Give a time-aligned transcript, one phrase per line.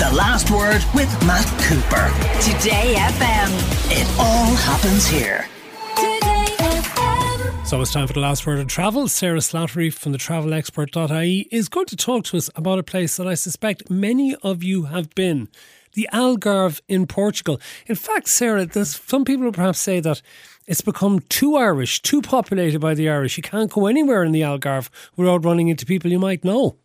[0.00, 2.08] The Last Word with Matt Cooper.
[2.40, 3.50] Today FM.
[3.90, 5.46] It all happens here.
[5.94, 7.66] Today FM.
[7.66, 9.08] So it's time for the last word of travel.
[9.08, 13.28] Sarah Slattery from the travelexpert.ie is going to talk to us about a place that
[13.28, 15.48] I suspect many of you have been.
[15.92, 17.60] The Algarve in Portugal.
[17.86, 20.22] In fact, Sarah, there's some people who perhaps say that
[20.66, 23.36] it's become too Irish, too populated by the Irish.
[23.36, 24.88] You can't go anywhere in the Algarve
[25.18, 26.78] without running into people you might know.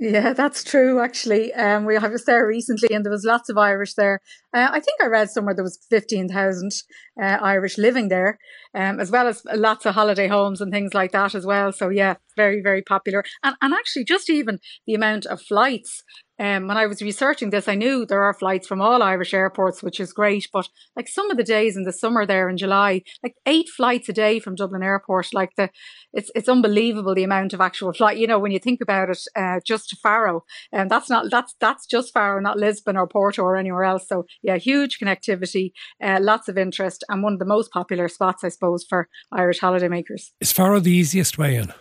[0.00, 1.00] Yeah, that's true.
[1.00, 4.20] Actually, um, we I was there recently, and there was lots of Irish there.
[4.54, 6.72] Uh, I think I read somewhere there was fifteen thousand
[7.20, 8.38] uh, Irish living there,
[8.74, 11.72] um, as well as lots of holiday homes and things like that as well.
[11.72, 13.24] So yeah, very very popular.
[13.42, 16.02] And and actually, just even the amount of flights
[16.40, 19.82] um, when I was researching this, I knew there are flights from all Irish airports,
[19.82, 20.46] which is great.
[20.52, 24.08] But like some of the days in the summer there in July, like eight flights
[24.08, 25.70] a day from Dublin Airport, like the,
[26.12, 28.18] it's it's unbelievable the amount of actual flight.
[28.18, 31.26] You know, when you think about it, uh, just to Faro, and um, that's not
[31.30, 34.06] that's that's just Faro, not Lisbon or Porto or anywhere else.
[34.08, 38.42] So yeah, huge connectivity, uh, lots of interest, and one of the most popular spots,
[38.42, 40.30] I suppose, for Irish holidaymakers.
[40.40, 41.72] Is Faro the easiest way in?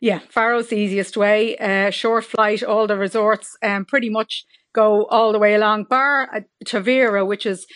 [0.00, 1.58] Yeah, Faro's the easiest way.
[1.58, 6.30] Uh, short flight, all the resorts um, pretty much go all the way along, bar
[6.34, 7.66] uh, Tavira, which is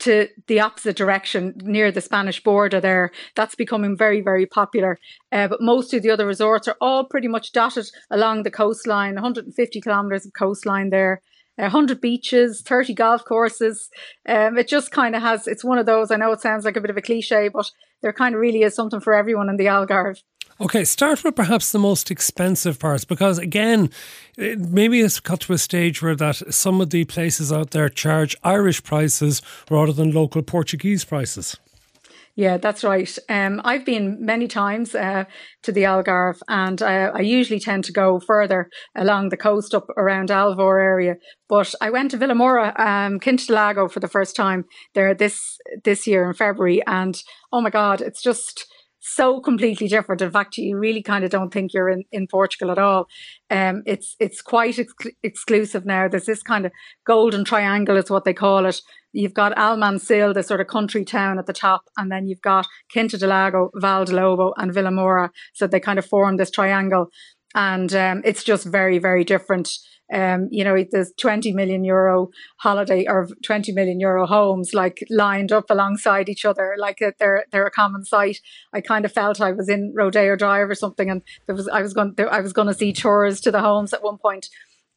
[0.00, 3.10] to the opposite direction near the Spanish border there.
[3.34, 4.98] That's becoming very, very popular.
[5.32, 9.14] Uh, but most of the other resorts are all pretty much dotted along the coastline,
[9.14, 11.22] 150 kilometres of coastline there.
[11.62, 13.90] 100 beaches, 30 golf courses.
[14.28, 16.76] Um, it just kind of has, it's one of those, I know it sounds like
[16.76, 17.70] a bit of a cliche, but
[18.02, 20.22] there kind of really is something for everyone in the Algarve.
[20.60, 23.88] Okay, start with perhaps the most expensive parts because again,
[24.36, 28.36] maybe it's got to a stage where that some of the places out there charge
[28.44, 31.56] Irish prices rather than local Portuguese prices.
[32.40, 33.18] Yeah, that's right.
[33.28, 35.24] Um, I've been many times uh,
[35.62, 39.90] to the Algarve, and uh, I usually tend to go further along the coast up
[39.98, 41.16] around Alvor area.
[41.50, 46.26] But I went to Vilamoura, um, Lago for the first time there this this year
[46.26, 48.64] in February, and oh my God, it's just
[49.00, 50.22] so completely different.
[50.22, 53.08] In fact, you really kind of don't think you're in, in Portugal at all.
[53.50, 56.06] Um, it's it's quite ex- exclusive now.
[56.06, 56.72] There's this kind of
[57.06, 58.80] golden triangle, is what they call it.
[59.12, 62.66] You've got Almansil, the sort of country town at the top, and then you've got
[62.92, 65.30] Quinta del Lago, Val de Lobo, and Vilamoura.
[65.52, 67.10] So they kind of form this triangle,
[67.54, 69.70] and um, it's just very very different.
[70.12, 75.52] Um, you know, there's 20 million euro holiday or 20 million euro homes like lined
[75.52, 78.38] up alongside each other, like they're they're a common sight.
[78.72, 81.80] I kind of felt I was in Rodeo Drive or something, and there was I
[81.80, 84.48] was going I was going to see tours to the homes at one point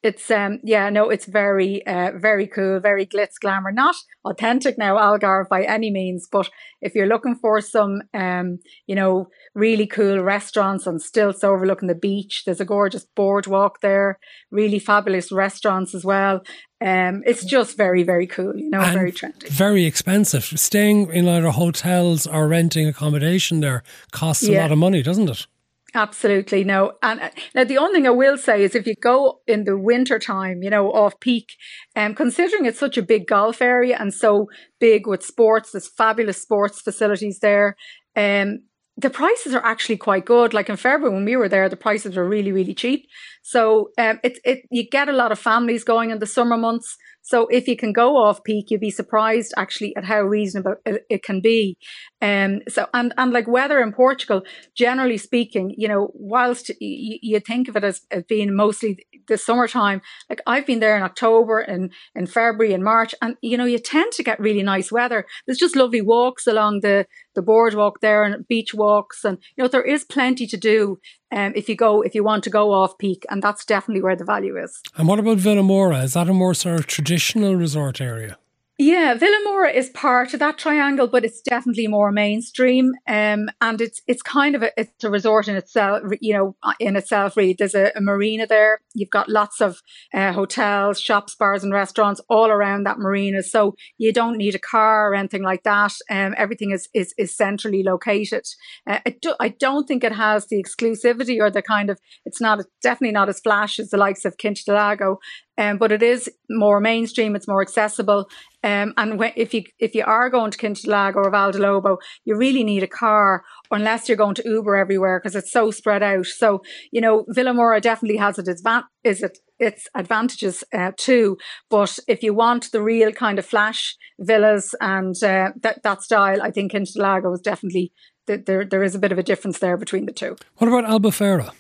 [0.04, 3.72] it's um yeah no it's very uh, very cool very glitz glamour.
[3.72, 6.50] Not authentic now algarve by any means but
[6.82, 11.96] if you're looking for some um you know really cool restaurants and stilts overlooking the
[11.96, 14.20] beach there's a gorgeous boardwalk there
[14.52, 16.42] really fabulous restaurants as well.
[16.82, 19.48] Um it's just very very cool you know and very trendy.
[19.48, 20.44] very expensive.
[20.44, 24.60] Staying in either hotels or renting accommodation there costs yeah.
[24.60, 25.48] a lot of money doesn't it
[25.96, 26.94] Absolutely no.
[27.04, 29.78] And uh, now the only thing I will say is if you go in the
[29.78, 31.54] winter time, you know, off peak,
[31.96, 34.48] um, considering it's such a big golf area and so
[34.80, 37.76] big with sports, there's fabulous sports facilities there.
[38.16, 38.64] Um,
[38.98, 40.54] the prices are actually quite good.
[40.54, 43.06] Like in February when we were there, the prices were really, really cheap.
[43.44, 46.98] So um, it, it you get a lot of families going in the summer months.
[47.24, 51.06] So if you can go off peak, you'd be surprised actually at how reasonable it,
[51.10, 51.78] it can be.
[52.22, 54.44] Um, so and and like weather in Portugal,
[54.76, 59.38] generally speaking, you know, whilst you, you think of it as, as being mostly the
[59.38, 63.66] summertime, like I've been there in October and in February and March, and you know,
[63.66, 65.26] you tend to get really nice weather.
[65.46, 69.68] There's just lovely walks along the the boardwalk there and beach walks, and you know,
[69.68, 71.00] there is plenty to do
[71.32, 74.16] um, if you go if you want to go off peak, and that's definitely where
[74.16, 74.82] the value is.
[74.98, 76.04] And what about Vilamoura?
[76.04, 78.38] Is that a more sort of traditional resort area?
[78.86, 82.92] Yeah, Vilamoura is part of that triangle, but it's definitely more mainstream.
[83.08, 86.98] Um, and it's it's kind of a it's a resort in itself, you know, in
[86.98, 87.38] itself.
[87.38, 88.82] Really, there's a, a marina there.
[88.94, 89.82] You've got lots of
[90.14, 93.42] uh, hotels, shops, bars, and restaurants all around that marina.
[93.42, 95.94] So you don't need a car or anything like that.
[96.10, 98.46] Um, everything is is, is centrally located.
[98.86, 102.00] Uh, I, do, I don't think it has the exclusivity or the kind of.
[102.26, 104.36] It's not definitely not as flash as the likes of
[104.68, 105.20] Lago.
[105.58, 107.36] Um, but it is more mainstream.
[107.36, 108.30] It's more accessible.
[108.64, 112.36] Um, and if you if you are going to Quintalag or Val de Lobo, you
[112.36, 116.26] really need a car, unless you're going to Uber everywhere because it's so spread out.
[116.26, 116.62] So
[116.92, 118.64] you know, Vilamoura definitely has its
[119.04, 121.38] is it its advantages uh, too.
[121.70, 126.42] But if you want the real kind of flash villas and uh, that that style,
[126.42, 127.92] I think Quintalago is definitely
[128.26, 128.66] there.
[128.66, 130.38] There is a bit of a difference there between the two.
[130.58, 131.54] What about Albufeira?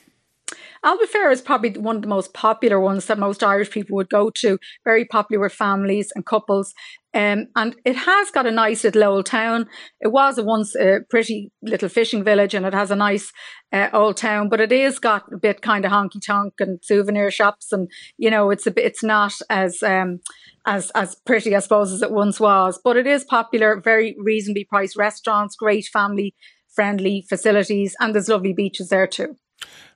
[0.85, 4.29] Albufeira is probably one of the most popular ones that most Irish people would go
[4.35, 4.59] to.
[4.83, 6.73] Very popular with families and couples.
[7.13, 9.67] Um, and it has got a nice little old town.
[10.01, 13.31] It was once a pretty little fishing village and it has a nice
[13.71, 17.31] uh, old town, but it is got a bit kind of honky tonk and souvenir
[17.31, 17.71] shops.
[17.71, 17.87] And,
[18.17, 20.19] you know, it's a bit, it's not as, um,
[20.65, 24.65] as, as pretty, I suppose, as it once was, but it is popular, very reasonably
[24.65, 26.35] priced restaurants, great family
[26.73, 29.37] friendly facilities, and there's lovely beaches there too.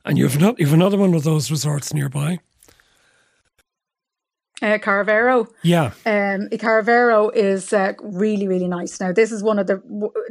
[0.05, 2.39] And you've not, you've another one of those resorts nearby.
[4.59, 5.47] Uh, Carvoeiro.
[5.61, 5.91] Yeah.
[6.03, 8.99] Um, Carvoeiro is uh, really, really nice.
[8.99, 9.79] Now, this is one of the,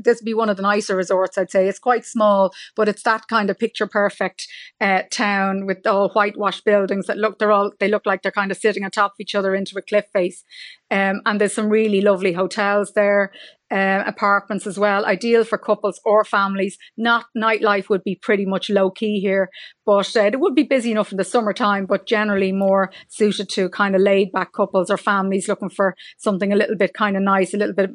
[0.02, 1.68] this would be one of the nicer resorts, I'd say.
[1.68, 4.48] It's quite small, but it's that kind of picture perfect
[4.80, 8.50] uh, town with all whitewashed buildings that look, they're all, they look like they're kind
[8.50, 10.42] of sitting on top of each other into a cliff face.
[10.90, 13.30] Um, and there's some really lovely hotels there
[13.70, 16.78] uh, apartments as well, ideal for couples or families.
[16.96, 19.50] Not nightlife would be pretty much low key here,
[19.84, 23.68] but uh, it would be busy enough in the summertime, but generally more suited to
[23.68, 27.22] kind of laid back couples or families looking for something a little bit kind of
[27.22, 27.90] nice, a little bit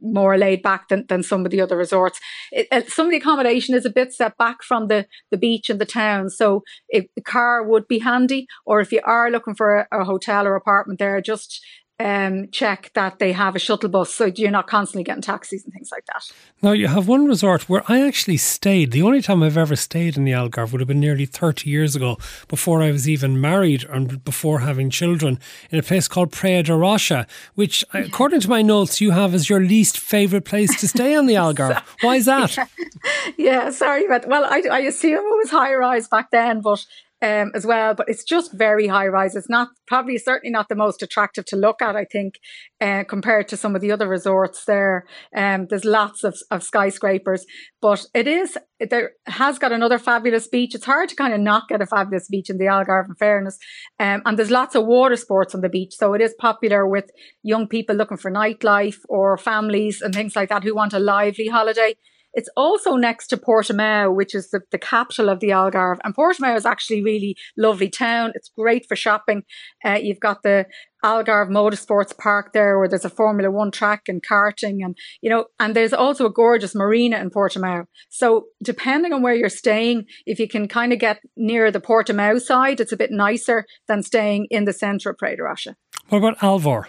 [0.00, 2.18] more laid back than, than some of the other resorts.
[2.50, 5.68] It, uh, some of the accommodation is a bit set back from the, the beach
[5.68, 9.54] and the town, so if the car would be handy, or if you are looking
[9.54, 11.64] for a, a hotel or apartment there, just
[12.00, 15.72] um, check that they have a shuttle bus so you're not constantly getting taxis and
[15.72, 16.30] things like that.
[16.62, 18.90] Now, you have one resort where I actually stayed.
[18.90, 21.94] The only time I've ever stayed in the Algarve would have been nearly 30 years
[21.94, 22.16] ago,
[22.48, 25.38] before I was even married and before having children,
[25.70, 29.50] in a place called Praia da Rocha, which, according to my notes, you have as
[29.50, 31.82] your least favourite place to stay on the Algarve.
[32.00, 32.56] Why is that?
[32.56, 32.66] Yeah,
[33.36, 36.86] yeah sorry, but well, I, I assume it was high rise back then, but
[37.22, 39.36] um, as well, but it's just very high rise.
[39.36, 42.34] It's not probably certainly not the most attractive to look at, I think,
[42.80, 45.06] uh, compared to some of the other resorts there.
[45.36, 47.44] Um, there's lots of, of skyscrapers,
[47.82, 50.74] but it is, there has got another fabulous beach.
[50.74, 53.58] It's hard to kind of not get a fabulous beach in the Algarve, in fairness.
[53.98, 55.94] Um, and there's lots of water sports on the beach.
[55.96, 57.10] So it is popular with
[57.42, 61.48] young people looking for nightlife or families and things like that who want a lively
[61.48, 61.96] holiday.
[62.32, 65.98] It's also next to Portimao, which is the, the capital of the Algarve.
[66.04, 68.32] And Portimao is actually really lovely town.
[68.34, 69.42] It's great for shopping.
[69.84, 70.66] Uh, you've got the
[71.04, 75.46] Algarve Motorsports Park there, where there's a Formula One track and karting, and you know,
[75.58, 77.86] and there's also a gorgeous marina in Portimao.
[78.10, 82.40] So depending on where you're staying, if you can kind of get near the Portimao
[82.40, 85.76] side, it's a bit nicer than staying in the centre of Praia da Rocha.
[86.10, 86.86] What about Alvor?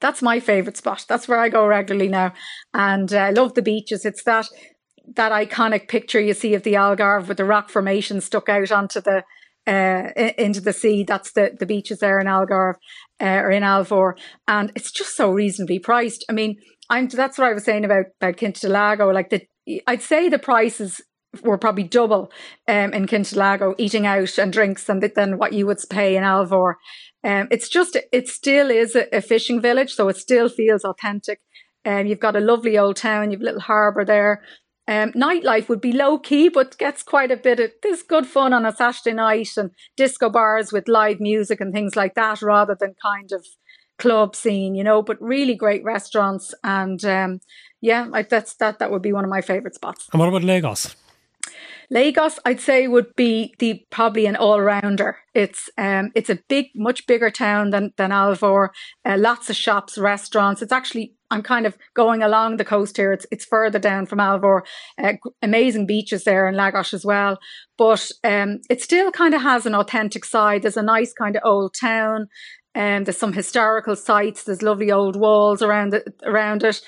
[0.00, 1.04] That's my favourite spot.
[1.08, 2.32] That's where I go regularly now.
[2.74, 4.04] And uh, I love the beaches.
[4.04, 4.48] It's that
[5.14, 9.00] that iconic picture you see of the Algarve with the rock formation stuck out onto
[9.00, 9.22] the
[9.66, 11.04] uh, into the sea.
[11.04, 12.74] That's the the beaches there in Algarve
[13.20, 14.14] uh, or in Alvor,
[14.48, 16.24] and it's just so reasonably priced.
[16.28, 16.56] I mean,
[16.90, 18.68] I'm that's what I was saying about about Quinta
[19.12, 19.46] Like the,
[19.86, 21.00] I'd say the prices
[21.42, 22.30] were probably double
[22.68, 26.74] um, in Quinta eating out and drinks than than what you would pay in Alvor.
[27.24, 31.40] Um, it's just it still is a, a fishing village, so it still feels authentic.
[31.84, 34.42] Um, you've got a lovely old town, you've a little harbour there.
[34.88, 38.52] Um, nightlife would be low key, but gets quite a bit of this good fun
[38.52, 42.76] on a Saturday night and disco bars with live music and things like that, rather
[42.78, 43.46] than kind of
[43.98, 45.00] club scene, you know.
[45.02, 47.40] But really great restaurants, and um,
[47.80, 48.80] yeah, I, that's that.
[48.80, 50.08] That would be one of my favorite spots.
[50.12, 50.96] And what about Lagos?
[51.90, 55.18] Lagos, I'd say, would be the probably an all rounder.
[55.34, 58.68] It's um, it's a big, much bigger town than than Alvor.
[59.04, 60.62] Uh, lots of shops, restaurants.
[60.62, 63.12] It's actually I'm kind of going along the coast here.
[63.12, 64.62] It's it's further down from Alvor.
[65.02, 67.38] Uh, amazing beaches there in Lagos as well.
[67.78, 70.62] But um, it still kind of has an authentic side.
[70.62, 72.28] There's a nice kind of old town.
[72.74, 74.44] And um, there's some historical sites.
[74.44, 76.08] There's lovely old walls around it.
[76.22, 76.80] Around it.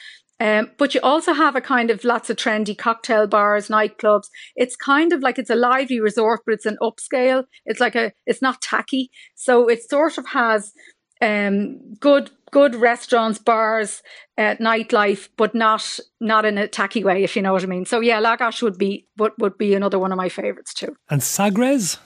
[0.45, 4.27] Um, but you also have a kind of lots of trendy cocktail bars, nightclubs.
[4.57, 7.45] It's kind of like it's a lively resort, but it's an upscale.
[7.65, 9.11] It's like a, it's not tacky.
[9.35, 10.75] So it sort of has
[11.23, 14.03] um, good good restaurants, bars,
[14.37, 17.87] uh, nightlife, but not not in a tacky way, if you know what I mean.
[17.87, 20.95] So yeah, Lagos would be would, would be another one of my favourites too.
[21.09, 21.97] And Sagres?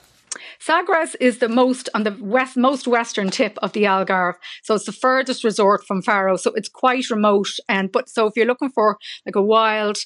[0.59, 4.35] Sagres is the most on the west most western tip of the Algarve.
[4.63, 6.37] So it's the furthest resort from Faro.
[6.37, 7.49] So it's quite remote.
[7.69, 9.99] And but so if you're looking for like a wild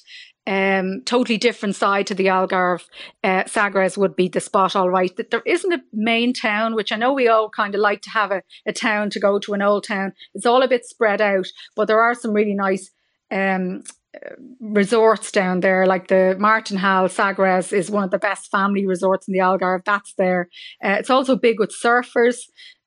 [0.45, 2.83] um, totally different side to the Algarve,
[3.23, 6.91] uh, Sagres would be the spot, All right, that there isn't a main town, which
[6.91, 9.53] I know we all kind of like to have a, a town to go to,
[9.53, 10.13] an old town.
[10.33, 12.91] It's all a bit spread out, but there are some really nice
[13.31, 13.83] um,
[14.59, 19.33] resorts down there, like the Martinhal Sagres is one of the best family resorts in
[19.33, 19.83] the Algarve.
[19.85, 20.49] That's there.
[20.83, 22.37] Uh, it's also big with surfers.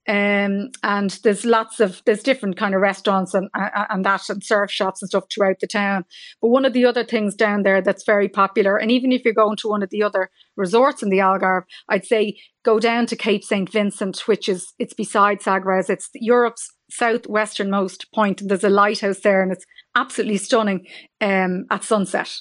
[0.08, 4.70] Um, and there's lots of there's different kind of restaurants and and that and surf
[4.70, 6.04] shops and stuff throughout the town.
[6.40, 9.34] But one of the other things down there that's very popular, and even if you're
[9.34, 13.16] going to one of the other resorts in the Algarve, I'd say go down to
[13.16, 15.90] Cape St Vincent, which is it's beside Sagres.
[15.90, 18.42] It's Europe's southwesternmost point.
[18.46, 20.86] There's a lighthouse there, and it's absolutely stunning
[21.20, 22.32] um, at sunset.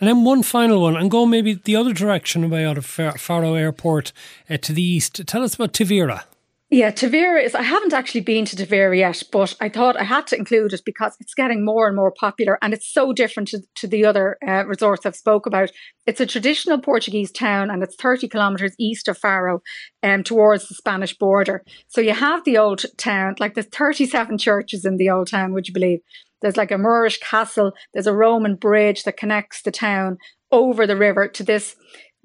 [0.00, 3.54] And then one final one, and go maybe the other direction away out of Faro
[3.54, 4.12] Airport
[4.48, 5.24] uh, to the east.
[5.26, 6.24] Tell us about Tavira.
[6.72, 10.28] Yeah, Tavira is, I haven't actually been to Tavira yet, but I thought I had
[10.28, 13.62] to include it because it's getting more and more popular and it's so different to,
[13.74, 15.72] to the other uh, resorts I've spoke about.
[16.06, 19.62] It's a traditional Portuguese town and it's 30 kilometres east of Faro
[20.04, 21.64] um, towards the Spanish border.
[21.88, 25.66] So you have the old town, like there's 37 churches in the old town, would
[25.66, 25.98] you believe?
[26.40, 30.18] There's like a Moorish castle, there's a Roman bridge that connects the town
[30.52, 31.74] over the river to this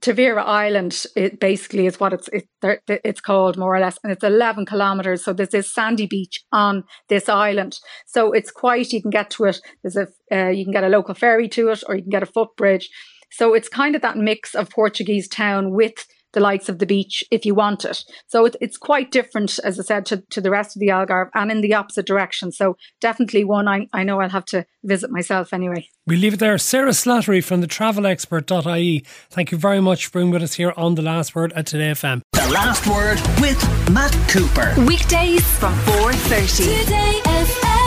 [0.02, 2.48] Tavira Island, it basically is what it's it,
[2.88, 5.24] it's called more or less, and it's 11 kilometers.
[5.24, 7.80] So there's this sandy beach on this island.
[8.06, 9.60] So it's quite you can get to it.
[9.84, 12.24] There's a uh, you can get a local ferry to it, or you can get
[12.24, 12.90] a footbridge.
[13.32, 17.24] So it's kind of that mix of Portuguese town with the likes of the beach
[17.32, 18.04] if you want it.
[18.28, 21.30] So it, it's quite different, as I said, to, to the rest of the Algarve
[21.34, 22.52] and in the opposite direction.
[22.52, 25.88] So definitely one I, I know I'll have to visit myself anyway.
[26.06, 26.60] We leave it there.
[26.60, 29.04] Sarah Slattery from the travelexpert.ie.
[29.32, 31.92] Thank you very much for being with us here on The Last Word at Today
[31.92, 32.22] FM.
[32.34, 34.76] The Last Word with Matt Cooper.
[34.86, 36.84] Weekdays from 4.30.
[36.84, 37.85] Today FM.